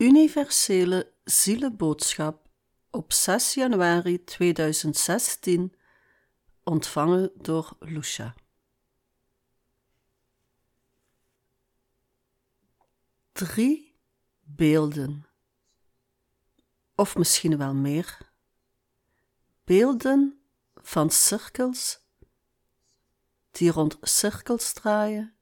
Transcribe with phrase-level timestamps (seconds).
[0.00, 2.48] universele zielenboodschap
[2.90, 5.74] op 6 januari 2016,
[6.62, 8.34] ontvangen door Lucia.
[13.32, 13.98] Drie
[14.40, 15.26] beelden,
[16.94, 18.18] of misschien wel meer,
[19.64, 20.40] beelden
[20.74, 22.00] van cirkels
[23.50, 25.34] die rond cirkels draaien,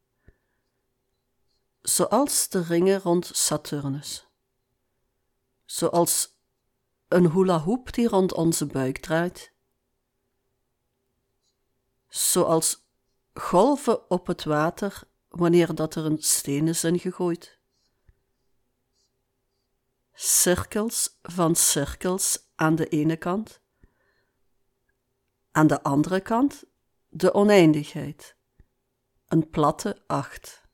[1.83, 4.28] zoals de ringen rond Saturnus,
[5.71, 6.37] zoals
[7.09, 9.53] een hula hoop die rond onze buik draait,
[12.09, 12.87] zoals
[13.35, 17.59] golven op het water wanneer dat er een steen is ingegooid.
[20.13, 23.61] Cirkels van cirkels aan de ene kant,
[25.51, 26.65] aan de andere kant
[27.09, 28.37] de oneindigheid,
[29.27, 30.68] een platte acht.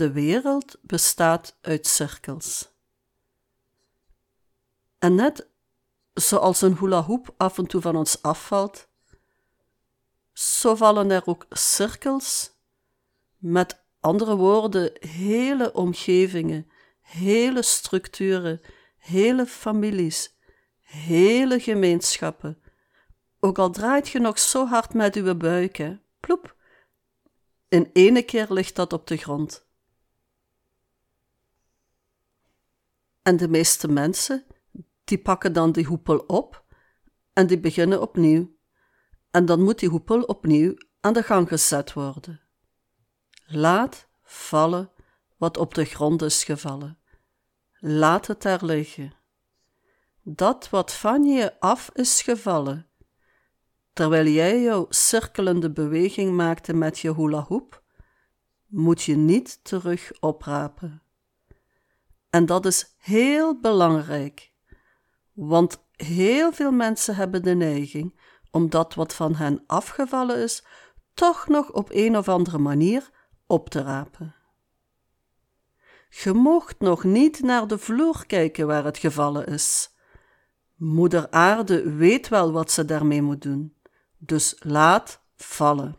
[0.00, 2.72] De wereld bestaat uit cirkels.
[4.98, 5.48] En net
[6.14, 8.88] zoals een hula hoop af en toe van ons afvalt,
[10.32, 12.50] zo vallen er ook cirkels,
[13.36, 16.70] met andere woorden, hele omgevingen,
[17.00, 18.60] hele structuren,
[18.96, 20.34] hele families,
[20.80, 22.62] hele gemeenschappen.
[23.40, 26.56] Ook al draait je nog zo hard met uw buik, hè, ploep,
[27.68, 29.68] in ene keer ligt dat op de grond.
[33.22, 34.44] En de meeste mensen,
[35.04, 36.64] die pakken dan die hoepel op
[37.32, 38.58] en die beginnen opnieuw.
[39.30, 42.40] En dan moet die hoepel opnieuw aan de gang gezet worden.
[43.46, 44.90] Laat vallen
[45.36, 46.98] wat op de grond is gevallen.
[47.78, 49.12] Laat het daar liggen.
[50.22, 52.88] Dat wat van je af is gevallen,
[53.92, 57.82] terwijl jij jouw cirkelende beweging maakte met je hula hoop,
[58.66, 61.02] moet je niet terug oprapen.
[62.30, 64.52] En dat is heel belangrijk,
[65.32, 68.20] want heel veel mensen hebben de neiging
[68.50, 70.64] om dat wat van hen afgevallen is,
[71.14, 73.10] toch nog op een of andere manier
[73.46, 74.34] op te rapen.
[76.08, 79.94] Je moogt nog niet naar de vloer kijken waar het gevallen is.
[80.74, 83.76] Moeder Aarde weet wel wat ze daarmee moet doen,
[84.18, 85.98] dus laat vallen.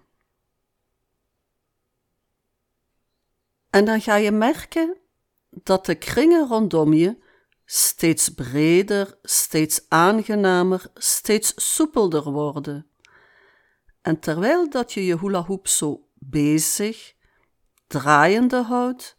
[3.69, 5.00] En dan ga je merken
[5.51, 7.23] dat de kringen rondom je
[7.65, 12.87] steeds breder, steeds aangenamer, steeds soepelder worden.
[14.01, 17.13] En terwijl dat je je hula hoop zo bezig,
[17.87, 19.17] draaiende houdt,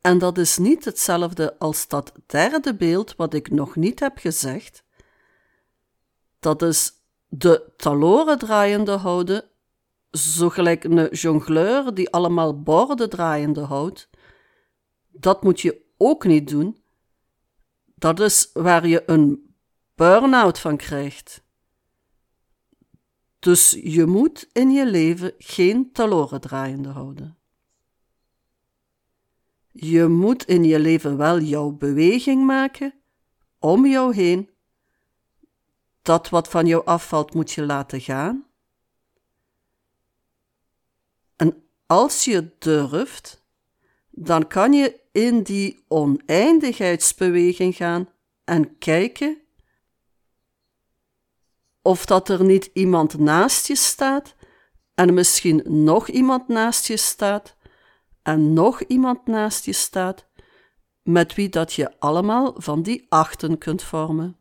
[0.00, 4.84] en dat is niet hetzelfde als dat derde beeld wat ik nog niet heb gezegd,
[6.40, 6.92] dat is
[7.28, 9.44] de taloren draaiende houden,
[10.10, 14.08] zo gelijk een jongleur die allemaal borden draaiende houdt,
[15.20, 16.82] dat moet je ook niet doen.
[17.94, 19.54] Dat is waar je een
[19.94, 21.44] burn-out van krijgt.
[23.38, 27.38] Dus je moet in je leven geen taloren draaiende houden.
[29.70, 32.94] Je moet in je leven wel jouw beweging maken
[33.58, 34.50] om jou heen.
[36.02, 38.46] Dat wat van jou afvalt moet je laten gaan.
[41.36, 43.45] En als je durft,
[44.18, 48.08] dan kan je in die oneindigheidsbeweging gaan
[48.44, 49.38] en kijken
[51.82, 54.34] of dat er niet iemand naast je staat
[54.94, 57.56] en misschien nog iemand naast je staat
[58.22, 60.26] en nog iemand naast je staat
[61.02, 64.36] met wie dat je allemaal van die achten kunt vormen.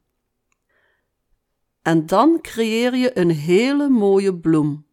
[1.81, 4.87] En dan creëer je een hele mooie bloem.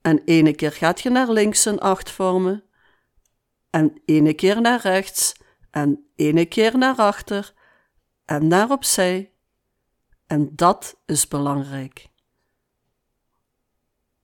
[0.00, 2.64] En ene keer gaat je naar links een acht vormen
[3.74, 5.34] en ene keer naar rechts,
[5.70, 7.54] en ene keer naar achter,
[8.24, 9.32] en naar opzij.
[10.26, 12.08] En dat is belangrijk.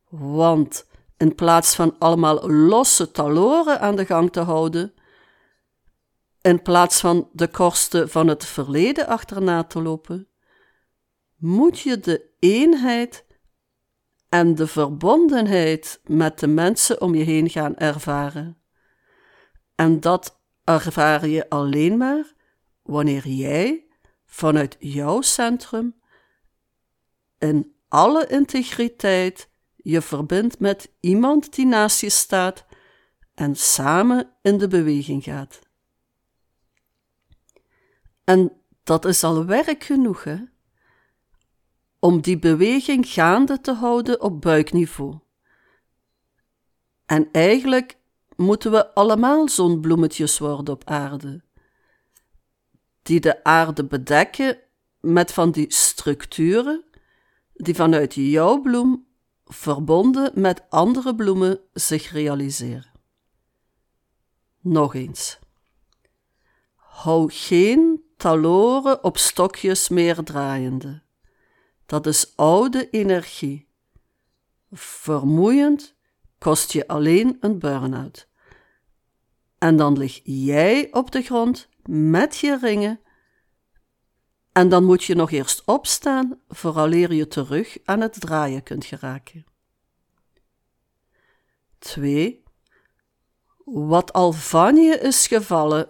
[0.09, 4.95] Want in plaats van allemaal losse taloren aan de gang te houden,
[6.41, 10.28] in plaats van de kosten van het verleden achterna te lopen,
[11.36, 13.25] moet je de eenheid
[14.28, 18.59] en de verbondenheid met de mensen om je heen gaan ervaren.
[19.80, 22.32] En dat ervaar je alleen maar
[22.82, 23.86] wanneer jij
[24.24, 26.00] vanuit jouw centrum
[27.38, 32.65] in alle integriteit je verbindt met iemand die naast je staat
[33.34, 35.60] en samen in de beweging gaat.
[38.24, 40.24] En dat is al werk genoeg?
[41.98, 45.18] Om die beweging gaande te houden op buikniveau.
[47.06, 47.98] En eigenlijk
[48.41, 51.42] moeten we allemaal zo'n bloemetjes worden op aarde,
[53.03, 54.59] die de aarde bedekken
[55.01, 56.84] met van die structuren
[57.54, 59.07] die vanuit jouw bloem
[59.45, 62.91] verbonden met andere bloemen zich realiseren.
[64.60, 65.39] Nog eens.
[66.75, 71.03] Hou geen taloren op stokjes meer draaiende.
[71.87, 73.69] Dat is oude energie.
[74.72, 75.95] Vermoeiend
[76.39, 78.28] kost je alleen een burn-out.
[79.60, 83.01] En dan lig jij op de grond met je ringen.
[84.53, 89.45] En dan moet je nog eerst opstaan vooraleer je terug aan het draaien kunt geraken.
[91.78, 92.42] 2.
[93.65, 95.89] Wat al van je is gevallen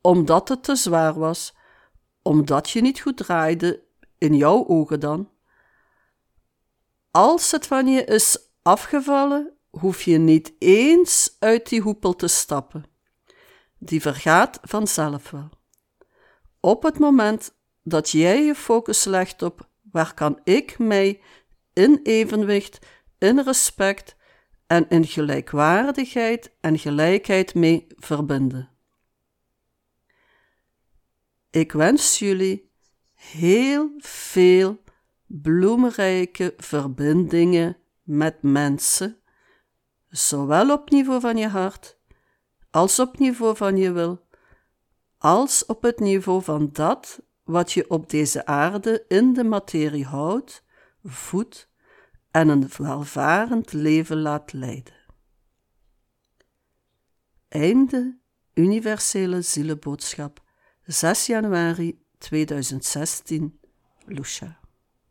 [0.00, 1.54] omdat het te zwaar was,
[2.22, 3.82] omdat je niet goed draaide,
[4.18, 5.30] in jouw ogen dan.
[7.10, 12.91] Als het van je is afgevallen, hoef je niet eens uit die hoepel te stappen.
[13.84, 15.50] Die vergaat vanzelf wel.
[16.60, 21.20] Op het moment dat jij je focus legt op waar kan ik mij
[21.72, 22.86] in evenwicht,
[23.18, 24.16] in respect
[24.66, 28.70] en in gelijkwaardigheid en gelijkheid mee verbinden.
[31.50, 32.70] Ik wens jullie
[33.14, 34.82] heel veel
[35.26, 39.16] bloemrijke verbindingen met mensen,
[40.08, 42.00] zowel op niveau van je hart,
[42.72, 44.26] als op niveau van je wil,
[45.18, 50.64] als op het niveau van dat wat je op deze aarde in de materie houdt,
[51.04, 51.68] voedt
[52.30, 54.94] en een welvarend leven laat leiden.
[57.48, 58.18] Einde
[58.54, 60.42] Universele Zielenboodschap
[60.82, 63.60] 6 januari 2016,
[64.06, 64.61] Lucia.